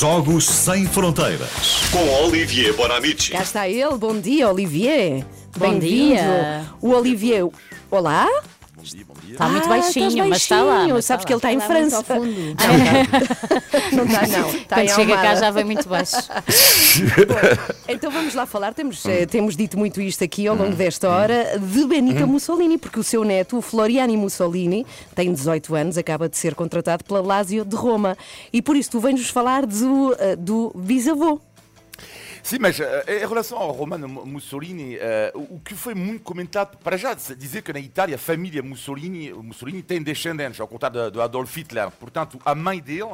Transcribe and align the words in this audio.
Jogos 0.00 0.46
Sem 0.46 0.86
Fronteiras. 0.86 1.82
Com 1.92 2.24
Olivier 2.24 2.74
Bonamici. 2.74 3.32
Cá 3.32 3.42
está 3.42 3.68
ele, 3.68 3.98
bom 3.98 4.18
dia, 4.18 4.48
Olivier. 4.48 5.26
Bom 5.54 5.78
dia. 5.78 6.64
O 6.80 6.92
Olivier. 6.92 7.46
Olá? 7.90 8.26
Está 8.82 9.48
muito 9.48 9.64
Ah, 9.66 9.68
baixinho, 9.68 10.08
estás 10.08 10.28
mas 10.28 10.38
está 10.42 10.62
lá. 10.62 10.72
baixinho. 10.74 10.94
mas 10.94 11.04
Sabes 11.04 11.24
está 11.24 11.26
que 11.26 11.32
ele 11.32 11.38
está 11.38 11.52
em 11.52 11.58
lá. 11.58 11.66
França. 11.66 12.04
fundo. 12.04 12.56
Não 13.92 14.04
está, 14.04 14.26
não. 14.26 14.50
Está 14.50 14.76
Quando 14.80 14.88
chega 14.90 15.16
cá 15.16 15.34
já 15.34 15.50
vem 15.50 15.64
muito 15.64 15.88
baixo. 15.88 16.16
Então 17.88 18.10
vamos 18.10 18.34
lá 18.34 18.46
falar, 18.46 18.72
temos, 18.72 19.04
eh, 19.04 19.26
temos 19.26 19.56
dito 19.56 19.76
muito 19.76 20.00
isto 20.00 20.22
aqui 20.22 20.46
ao 20.46 20.54
longo 20.56 20.76
desta 20.76 21.08
hora, 21.08 21.58
de 21.58 21.84
Benito 21.86 22.26
Mussolini, 22.26 22.78
porque 22.78 23.00
o 23.00 23.02
seu 23.02 23.24
neto, 23.24 23.58
o 23.58 23.62
Floriani 23.62 24.16
Mussolini, 24.16 24.86
tem 25.14 25.32
18 25.32 25.74
anos, 25.74 25.98
acaba 25.98 26.28
de 26.28 26.36
ser 26.38 26.54
contratado 26.54 27.04
pela 27.04 27.20
Lazio 27.20 27.64
de 27.64 27.74
Roma. 27.74 28.16
E 28.52 28.62
por 28.62 28.76
isso 28.76 28.92
tu 28.92 29.00
vens-nos 29.00 29.28
falar 29.30 29.66
do, 29.66 30.14
eh, 30.18 30.36
do 30.36 30.72
bisavô. 30.74 31.40
Sim, 32.42 32.58
mas 32.60 32.78
em 32.80 33.26
relação 33.28 33.58
ao 33.58 33.70
Romano 33.70 34.08
Mu- 34.08 34.26
Mussolini, 34.26 34.96
eh, 34.96 35.30
o 35.34 35.60
que 35.60 35.74
foi 35.74 35.94
muito 35.94 36.22
comentado, 36.22 36.78
para 36.78 36.96
já 36.96 37.12
dizer 37.14 37.62
que 37.62 37.72
na 37.72 37.78
Itália 37.80 38.16
a 38.16 38.18
família 38.18 38.62
Mussolini, 38.62 39.32
Mussolini 39.32 39.82
tem 39.82 40.02
descendentes, 40.02 40.60
ao 40.60 40.66
contrário 40.66 41.04
de, 41.06 41.10
de 41.12 41.20
Adolf 41.20 41.54
Hitler. 41.56 41.90
Portanto, 41.92 42.40
a 42.44 42.54
mãe 42.54 42.80
dele 42.80 43.04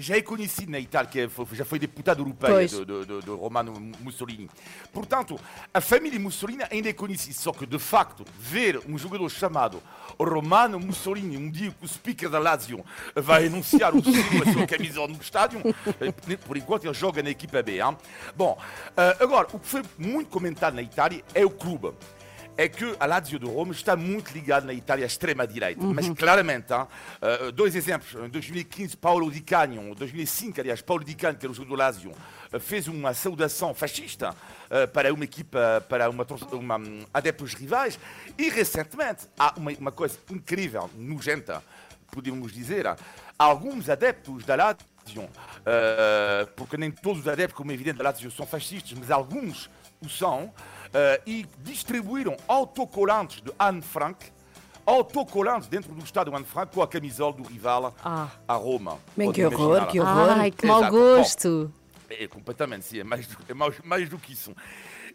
já 0.00 0.16
é 0.16 0.22
conhecida 0.22 0.70
na 0.70 0.78
Itália, 0.78 1.10
que 1.10 1.28
já 1.56 1.64
foi 1.64 1.78
deputada 1.78 2.20
europeia 2.20 2.52
Pois. 2.54 2.70
de, 2.70 2.84
de, 2.84 3.20
de- 3.22 3.30
Romano 3.30 3.72
Mussolini. 4.00 4.48
Portanto, 4.92 5.38
a 5.74 5.80
família 5.80 6.18
Mussolini 6.20 6.62
ainda 6.70 6.88
é 6.88 6.92
conhecida, 6.92 7.34
só 7.34 7.50
que 7.52 7.66
de 7.66 7.78
facto, 7.80 8.24
ver 8.38 8.80
um 8.88 8.96
jogador 8.96 9.28
chamado 9.28 9.82
Romano 10.18 10.78
Mussolini, 10.78 11.36
um 11.36 11.50
dia 11.50 11.70
que 11.72 11.84
o 11.84 11.88
speaker 11.88 12.30
da 12.30 12.38
Lazio 12.38 12.84
vai 13.16 13.46
anunciar 13.48 13.92
o 13.94 14.02
seu, 14.02 14.12
a 14.14 14.52
sua 14.52 14.66
camisola 14.66 15.08
no 15.08 15.20
estádio, 15.20 15.60
eh, 16.00 16.36
por 16.46 16.56
enquanto 16.56 16.84
ele 16.84 16.94
joga 16.94 17.22
na 17.22 17.30
equipa 17.30 17.60
B. 17.62 17.80
hein? 17.80 17.96
Bom, 18.36 18.56
eh, 18.96 19.16
agora, 19.20 19.48
o 19.52 19.58
que 19.58 19.66
foi 19.66 19.82
muito 19.98 20.28
comentado 20.30 20.74
na 20.74 20.82
Itália 20.82 21.24
é 21.34 21.44
o 21.44 21.50
clube. 21.50 21.92
É 22.60 22.68
que 22.68 22.96
a 22.98 23.06
Lazio 23.06 23.38
de 23.38 23.46
Roma 23.46 23.70
está 23.70 23.94
muito 23.94 24.32
ligada 24.32 24.66
na 24.66 24.74
Itália 24.74 25.04
à 25.04 25.06
extrema-direita. 25.06 25.80
Mas 25.80 26.08
claramente, 26.08 26.72
hein? 26.72 26.88
Eh, 27.22 27.52
dois 27.52 27.76
exemplos. 27.76 28.12
Em 28.20 28.28
2015, 28.28 28.96
Paulo 28.96 29.30
Di 29.30 29.42
Canio, 29.42 29.80
em 29.80 29.94
2005, 29.94 30.60
aliás, 30.60 30.82
Paulo 30.82 31.04
Di 31.04 31.14
Canio, 31.14 31.38
que 31.38 31.46
era 31.46 31.52
o 31.52 31.54
jogador 31.54 31.76
do 31.76 31.78
Lazio, 31.78 32.12
eh, 32.52 32.58
fez 32.58 32.88
uma 32.88 33.14
saudação 33.14 33.72
fascista 33.72 34.34
eh, 34.70 34.88
para 34.88 35.14
uma 35.14 35.22
equipa, 35.22 35.86
para 35.88 36.10
uma, 36.10 36.26
uma, 36.50 36.76
hum, 36.78 37.06
adeptos 37.14 37.54
rivais. 37.54 37.96
E 38.36 38.48
recentemente, 38.48 39.28
há 39.38 39.54
uma, 39.56 39.70
uma 39.78 39.92
coisa 39.92 40.18
incrível, 40.28 40.90
nojenta, 40.96 41.62
podemos 42.10 42.52
dizer, 42.52 42.86
alguns 43.38 43.88
adeptos 43.88 44.44
da 44.44 44.56
Lazio, 44.56 45.30
porque 46.56 46.76
nem 46.76 46.90
todos 46.90 47.20
os 47.20 47.28
adeptos, 47.28 47.56
como 47.56 47.70
é 47.70 47.74
evidente, 47.74 47.98
da 47.98 48.04
Lazio 48.04 48.32
são 48.32 48.44
fascistas, 48.44 48.98
mas 48.98 49.12
alguns 49.12 49.70
o 50.00 50.08
são, 50.08 50.52
eh, 50.92 51.20
e 51.26 51.46
distribuíram 51.62 52.36
autocolantes 52.46 53.40
de 53.40 53.52
Anne 53.58 53.82
Frank, 53.82 54.26
autocolantes 54.86 55.68
dentro 55.68 55.92
do 55.92 56.02
estádio 56.04 56.34
Anne 56.34 56.44
Frank 56.46 56.72
com 56.74 56.82
a 56.82 56.88
camisola 56.88 57.32
do 57.34 57.42
rival 57.42 57.94
Ah. 58.04 58.28
a 58.46 58.54
Roma. 58.54 58.98
Bem, 59.16 59.30
que 59.32 59.44
horror, 59.44 59.76
imaginar. 59.78 59.86
que 59.92 60.00
horror. 60.00 60.30
Ai, 60.38 60.50
que 60.50 60.66
mau 60.66 60.90
gosto. 60.90 61.72
É 62.08 62.26
completamente, 62.26 62.86
sim, 62.86 63.00
é 63.00 63.04
mais 63.04 63.26
do, 63.26 63.36
é 63.48 63.54
mais, 63.54 63.78
mais 63.84 64.08
do 64.08 64.18
que 64.18 64.32
isso. 64.32 64.54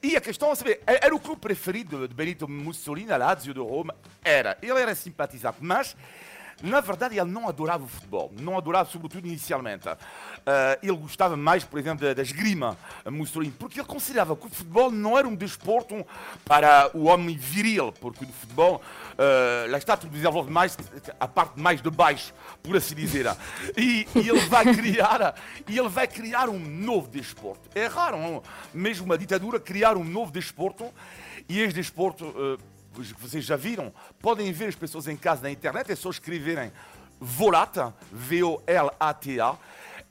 E 0.01 0.15
a 0.15 0.21
questão 0.21 0.51
é 0.51 0.55
saber, 0.55 0.81
é- 0.85 1.05
era 1.05 1.15
o 1.15 1.19
clube 1.19 1.41
preferido 1.41 2.01
de, 2.01 2.07
de 2.09 2.13
Benito 2.13 2.47
Mussolini, 2.47 3.11
a 3.11 3.17
Lazio 3.17 3.53
de 3.53 3.59
Roma? 3.59 3.95
Era. 4.23 4.57
Ele 4.61 4.79
era 4.79 4.93
simpatizante, 4.93 5.57
mas, 5.61 5.95
na 6.61 6.79
verdade, 6.79 7.17
ele 7.17 7.29
não 7.29 7.47
adorava 7.47 7.83
o 7.83 7.87
futebol. 7.87 8.31
Não 8.39 8.57
adorava, 8.57 8.89
sobretudo, 8.89 9.27
inicialmente. 9.27 9.87
Ah, 9.87 10.77
ele 10.81 10.97
gostava 10.97 11.35
mais, 11.35 11.63
por 11.63 11.79
exemplo, 11.79 12.13
da, 12.13 12.21
esgrima, 12.21 12.77
Mussolini, 13.05 13.53
porque 13.57 13.79
ele 13.79 13.87
considerava 13.87 14.35
que 14.35 14.47
o 14.47 14.49
futebol 14.49 14.91
não 14.91 15.17
era 15.17 15.27
um 15.27 15.35
desporto 15.35 16.05
para 16.45 16.89
o 16.93 17.05
homem 17.05 17.35
viril, 17.37 17.91
porque 17.93 18.25
no 18.25 18.33
futebol, 18.33 18.81
ah, 19.17 19.65
lá 19.69 19.77
está, 19.77 19.97
tudo 19.97 20.11
desenvolve 20.11 20.51
mais 20.51 20.77
a 21.19 21.27
parte 21.27 21.59
mais 21.59 21.81
de 21.81 21.89
baixo, 21.89 22.33
por 22.61 22.75
assim 22.75 22.95
dizer. 22.95 23.25
E, 23.77 24.07
e 24.15 24.29
ele 24.29 24.41
vai 24.41 24.65
criar, 24.73 25.35
ele 25.67 25.89
vai 25.89 26.07
criar 26.07 26.49
um 26.49 26.59
novo 26.59 27.07
desporto. 27.07 27.69
É 27.75 27.87
raro, 27.87 28.43
mesmo 28.73 29.05
uma 29.05 29.17
ditadura, 29.17 29.59
criar 29.59 29.97
um 29.97 30.03
novo 30.03 30.31
desporto. 30.31 30.91
E 31.49 31.59
este 31.59 31.75
desporto, 31.75 32.33
pois 32.72 32.72
vocês 33.19 33.43
já 33.45 33.55
viram, 33.55 33.93
podem 34.21 34.51
ver 34.51 34.67
as 34.69 34.75
pessoas 34.75 35.07
em 35.07 35.15
casa 35.17 35.41
na 35.43 35.51
internet, 35.51 35.91
é 35.91 35.95
só 35.95 36.09
escreverem 36.09 36.71
Volata, 37.19 37.93
V-O-L-A-T-A. 38.11 39.55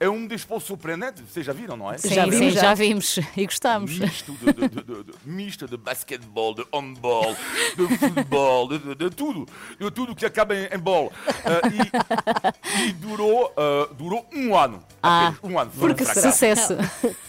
É 0.00 0.08
um 0.08 0.26
desporto 0.26 0.66
surpreendente, 0.66 1.22
vocês 1.22 1.46
já 1.46 1.52
viram, 1.52 1.76
não 1.76 1.92
é? 1.92 1.96
Sim, 1.96 2.08
Já 2.08 2.24
sim, 2.24 2.30
vimos, 2.30 2.54
já. 2.54 2.60
já 2.60 2.74
vimos 2.74 3.18
e 3.36 3.44
gostamos. 3.46 3.98
misto 4.00 4.32
de, 4.32 4.46
de, 4.52 4.68
de, 4.68 5.04
de- 5.04 5.12
misto 5.24 5.68
de 5.68 5.76
basquetebol, 5.76 6.54
de 6.56 6.66
handball, 6.74 7.36
de 7.76 7.98
futebol, 7.98 8.66
de, 8.68 8.78
de- 8.80 8.94
de 8.96 9.10
tudo, 9.10 9.46
de 9.78 9.90
tudo 9.92 10.16
que 10.16 10.26
acaba 10.26 10.56
em, 10.56 10.66
em 10.74 10.78
bola. 10.78 11.08
Eh, 11.44 12.80
e, 12.82 12.88
e 12.88 12.92
durou, 12.94 13.54
eh, 13.56 13.88
durou 13.96 14.26
um 14.34 14.56
ano. 14.56 14.82
Ah, 15.00 15.34
um 15.40 15.56
ano. 15.56 15.70
Um 15.76 15.78
porque. 15.78 16.04
Sucesso. 16.04 16.72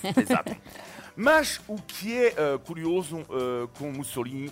Exato. 0.03 0.52
Mas 1.23 1.61
o 1.69 1.81
que 1.81 2.17
é 2.17 2.27
eh, 2.35 2.59
curioso 2.65 3.21
eh, 3.21 3.69
com 3.79 3.93
Mussolini 3.93 4.51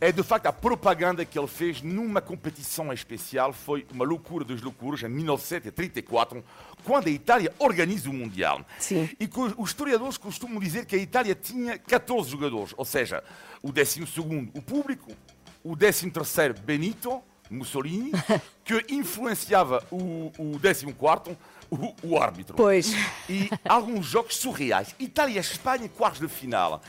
é 0.00 0.12
de 0.12 0.22
facto 0.22 0.46
a 0.46 0.52
propaganda 0.52 1.24
que 1.24 1.36
ele 1.36 1.48
fez 1.48 1.82
numa 1.82 2.20
competição 2.20 2.92
especial. 2.92 3.52
Foi 3.52 3.84
uma 3.92 4.04
loucura 4.04 4.44
das 4.44 4.62
loucuras 4.62 5.02
em 5.02 5.08
1934, 5.08 6.44
quando 6.84 7.08
a 7.08 7.10
Itália 7.10 7.52
organiza 7.58 8.08
o 8.08 8.12
Mundial. 8.12 8.64
Sim. 8.78 9.10
E 9.18 9.28
os 9.58 9.70
historiadores 9.70 10.16
costumam 10.16 10.60
dizer 10.60 10.86
que 10.86 10.94
a 10.94 10.98
Itália 11.00 11.34
tinha 11.34 11.76
14 11.78 12.30
jogadores, 12.30 12.72
ou 12.76 12.84
seja, 12.84 13.20
o 13.60 13.72
12 13.72 14.04
o 14.54 14.62
público, 14.62 15.10
o 15.64 15.76
13 15.76 16.12
Benito 16.64 17.20
Mussolini, 17.50 18.12
que 18.64 18.84
influenciava 18.90 19.84
o, 19.90 20.32
o 20.38 20.58
14 20.60 20.86
o, 21.70 21.94
o 22.02 22.18
árbitro 22.18 22.56
Pois. 22.56 22.94
e 23.28 23.50
alguns 23.68 24.06
jogos 24.06 24.36
surreais. 24.36 24.94
Itália-Espanha, 24.98 25.88
quartos 25.88 26.20
de 26.20 26.28
final. 26.28 26.80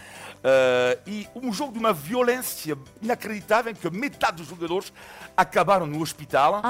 Eh, 0.43 0.99
e 1.07 1.27
um 1.35 1.51
jogo 1.51 1.73
de 1.73 1.79
uma 1.79 1.91
violência 1.91 2.77
inacreditável, 3.01 3.71
em 3.71 3.75
que 3.75 3.89
metade 3.89 4.37
dos 4.37 4.47
jogadores 4.47 4.93
acabaram 5.35 5.87
no 5.87 6.01
hospital. 6.01 6.61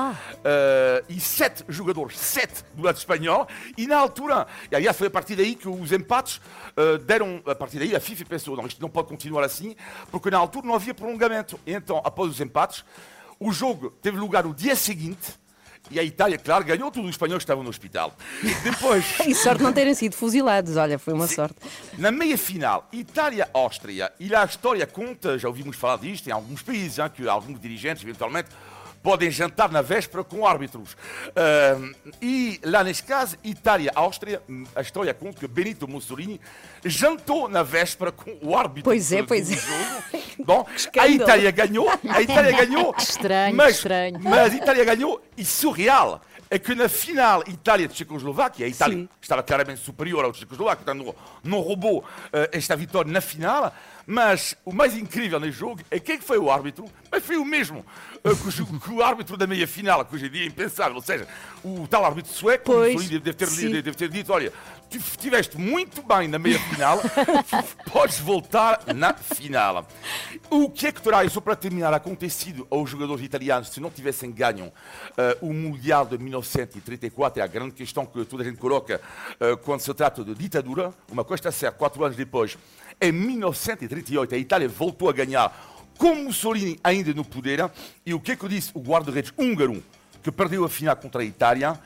Eh, 0.44 1.04
e 1.10 1.20
sete 1.20 1.64
jogadores, 1.68 2.18
sete 2.18 2.64
do 2.74 2.84
lado 2.84 2.98
espanhol. 2.98 3.48
E 3.78 3.86
na 3.86 3.98
altura, 3.98 4.48
e 4.72 4.76
aliás, 4.76 4.96
foi 4.96 5.08
a 5.08 5.12
partir 5.12 5.36
daí 5.36 5.56
que 5.56 5.68
os 5.68 5.92
empates 5.92 6.40
eh, 6.78 6.98
deram. 7.00 7.42
A 7.46 7.56
partir 7.56 7.80
daí, 7.80 7.96
a 7.96 8.00
FIFA 8.00 8.26
pensou: 8.26 8.56
não, 8.56 8.66
isto 8.66 8.82
não 8.82 8.90
pode 8.90 9.10
continuar 9.10 9.44
assim, 9.44 9.76
porque 10.10 10.30
na 10.30 10.38
altura 10.38 10.66
não 10.68 10.76
havia 10.76 10.94
prolongamento. 10.94 11.60
E 11.66 11.74
então, 11.74 12.02
após 12.04 12.32
os 12.32 12.40
empates, 12.40 12.86
o 13.40 13.52
jogo 13.52 13.92
teve 14.02 14.18
lugar 14.18 14.44
no 14.44 14.54
dia 14.54 14.76
seguinte. 14.76 15.34
E 15.92 16.00
a 16.00 16.04
Itália, 16.04 16.38
claro, 16.40 16.66
ganhou, 16.66 16.90
todos 16.90 17.08
os 17.08 17.14
espanhóis 17.14 17.44
estavam 17.44 17.64
no 17.64 17.70
hospital. 17.70 18.12
Depois, 18.64 19.06
E 19.28 19.36
sorte 19.36 19.62
não 19.62 19.72
terem 19.72 19.94
sido 19.94 20.16
fuzilados, 20.16 20.78
olha, 20.78 20.98
foi 20.98 21.14
uma 21.14 21.28
sorte. 21.28 21.56
na 21.96 22.12
meia 22.12 22.38
final, 22.40 22.90
Itália-Áustria, 22.92 24.12
e 24.20 24.28
lá 24.28 24.42
a 24.42 24.46
história 24.46 24.88
conta, 24.88 25.38
já 25.38 25.48
ouvimos 25.48 25.78
falar 25.78 25.98
disto 25.98 26.28
em 26.28 26.32
alguns 26.32 26.64
países, 26.64 26.98
hein, 26.98 27.06
que 27.14 27.28
alguns 27.28 27.60
dirigentes, 27.60 28.04
eventualmente, 28.04 28.50
podem 29.06 29.30
jantar 29.30 29.72
na 29.72 29.84
véspera 29.84 30.24
com 30.24 30.48
árbitros. 30.48 30.98
Ahm, 31.36 31.92
e 32.20 32.60
lá 32.66 32.84
neste 32.84 33.04
caso, 33.04 33.38
Itália-Áustria, 33.44 34.42
hum, 34.50 34.64
a 34.76 34.82
história 34.82 35.14
conta 35.14 35.40
que 35.40 35.48
Benito 35.48 35.88
Mussolini 35.88 36.42
jantou 36.84 37.48
na 37.48 37.62
véspera 37.62 38.12
com 38.12 38.36
o 38.42 38.58
árbitro 38.58 38.86
Pois 38.86 39.12
é, 39.12 39.22
do- 39.22 39.28
pois 39.28 39.48
do 39.48 39.54
é. 39.54 39.58
jogo. 39.58 40.24
Bom, 40.44 40.66
a. 40.98 41.08
Itália 41.08 41.52
ganhou, 41.52 41.88
a 42.10 42.22
Itália 42.22 42.52
ganhou. 42.66 42.96
estranho, 42.98 43.56
mas, 43.56 43.76
estranho. 43.76 44.20
Mas 44.24 44.54
a 44.54 44.56
Itália 44.56 44.84
ganhou, 44.84 45.22
e 45.38 45.46
surreal 45.46 46.20
é 46.50 46.60
que 46.60 46.76
na 46.76 46.88
final 46.88 47.44
Itália-Tchecoslováquia, 47.48 48.66
a 48.66 48.70
Itália 48.70 48.98
Sim. 48.98 49.10
estava 49.22 49.44
claramente 49.44 49.82
superior 49.82 50.24
ao 50.24 50.32
Tchecoslováquia, 50.32 50.86
portanto 50.86 51.16
não, 51.44 51.60
roubou 51.60 52.04
eh, 52.32 52.50
esta 52.54 52.76
vitória 52.76 53.12
na 53.12 53.22
final, 53.22 53.74
mas 54.06 54.56
o 54.64 54.72
mais 54.72 54.96
incrível 54.96 55.40
neste 55.40 55.60
jogo 55.60 55.82
é 55.90 56.00
quem 56.00 56.20
foi 56.20 56.38
o 56.38 56.52
árbitro, 56.52 56.86
mas 57.12 57.26
foi 57.26 57.38
o 57.38 57.46
mesmo 57.46 57.86
eh, 58.24 58.30
que, 58.30 58.80
que 58.80 58.92
o 58.92 59.04
árbitro 59.04 59.36
da 59.38 59.48
meia 59.48 59.68
final, 59.68 60.06
que 60.06 60.16
hoje 60.16 60.28
em 60.28 60.30
dia 60.30 60.44
é 60.44 60.48
impensável, 60.48 60.96
ou 60.96 61.02
seja, 61.02 61.28
o 61.64 61.88
tal 61.88 62.06
árbitro 62.06 62.32
sueco, 62.32 62.66
Pois, 62.66 63.10
deve 63.10 63.34
ter, 63.34 63.50
deve 63.82 63.94
ter 63.94 64.10
dito, 64.10 64.32
olha, 64.32 64.54
tu 64.90 64.98
estiveste 64.98 65.58
muito 65.58 66.02
bem 66.04 66.28
na 66.28 66.38
meia 66.38 66.60
final, 66.60 67.00
podes 67.92 68.20
voltar 68.20 68.82
na 68.94 69.14
final. 69.14 69.88
O 70.50 70.70
que 70.70 70.88
é 70.88 70.92
que 70.92 71.02
terá, 71.02 71.28
só 71.28 71.42
para 71.42 71.56
terminar, 71.56 71.94
acontecido 71.94 72.68
aos 72.70 72.90
jogadores 72.90 73.24
italianos 73.26 73.70
se 73.70 73.80
não 73.80 73.90
tivessem 73.90 74.32
ganho 74.32 74.72
eh, 75.18 75.38
o 75.42 75.52
Mundial 75.52 76.06
de 76.06 76.18
1934? 76.20 77.42
É 77.42 77.44
a 77.44 77.48
grande 77.48 77.74
questão 77.74 78.06
que 78.06 78.24
toda 78.26 78.44
a 78.44 78.46
gente 78.46 78.58
coloca 78.58 79.02
eh, 79.40 79.56
quando 79.64 79.80
se 79.80 79.94
trata 79.94 80.24
de 80.24 80.36
ditadura. 80.36 80.94
Uma 81.12 81.24
coisa 81.24 81.42
está 81.42 81.52
certa, 81.52 81.78
quatro 81.78 82.04
anos 82.04 82.16
depois, 82.16 82.58
em 83.02 83.12
1938, 83.12 84.36
a 84.36 84.38
Itália 84.38 84.70
voltou 84.70 85.10
a 85.10 85.14
ganhar 85.14 85.52
com 85.98 86.14
Mussolini 86.14 86.80
ainda 86.84 87.14
no 87.14 87.26
poder. 87.26 87.70
E 88.06 88.14
o 88.14 88.20
que 88.20 88.34
é 88.34 88.36
que 88.36 88.48
disse 88.48 88.72
o 88.76 88.82
guarda-redes 88.82 89.34
húngaro, 89.38 89.84
que 90.22 90.32
perdeu 90.32 90.64
a 90.64 90.70
final 90.70 90.96
contra 90.96 91.22
a 91.22 91.26
Itália? 91.26 91.80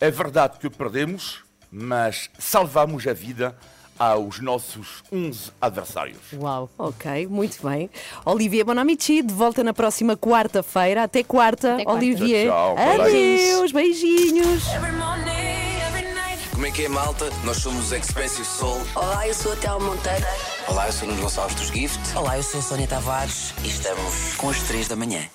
É 0.00 0.10
verdade 0.10 0.58
que 0.58 0.70
perdemos, 0.70 1.44
mas 1.70 2.30
salvamos 2.38 3.06
a 3.06 3.12
vida 3.12 3.56
aos 3.98 4.40
nossos 4.40 5.02
11 5.12 5.50
adversários. 5.60 6.18
Uau. 6.34 6.70
Ok, 6.78 7.26
muito 7.26 7.66
bem. 7.66 7.90
Olivier 8.24 8.64
Bonamici, 8.64 9.22
de 9.22 9.32
volta 9.32 9.62
na 9.64 9.72
próxima 9.72 10.16
quarta-feira. 10.16 11.04
Até 11.04 11.22
quarta, 11.22 11.74
Até 11.74 11.84
quarta. 11.84 11.98
Olivier. 12.04 12.48
Tchau, 12.48 12.74
tchau. 12.76 13.02
Adeus, 13.02 13.72
beijinhos. 13.72 14.64
Como 16.52 16.66
é 16.66 16.70
que 16.70 16.86
é, 16.86 16.88
malta? 16.88 17.28
Nós 17.44 17.58
somos 17.58 17.92
Expensive 17.92 18.46
Soul. 18.46 18.80
Olá, 18.94 19.28
eu 19.28 19.34
sou 19.34 19.52
a 19.52 19.56
Théo 19.56 19.78
Monteiro. 19.78 20.24
Olá, 20.66 20.86
eu 20.86 20.92
sou 20.92 21.06
o 21.06 21.10
Nuno 21.10 21.22
Gonçalves 21.22 21.54
dos 21.56 21.68
Gift. 21.68 22.00
Olá, 22.16 22.38
eu 22.38 22.42
sou 22.42 22.60
a 22.60 22.62
Sónia 22.62 22.86
Tavares. 22.86 23.52
E 23.62 23.68
estamos 23.68 24.34
com 24.36 24.48
as 24.48 24.62
3 24.62 24.88
da 24.88 24.96
manhã. 24.96 25.28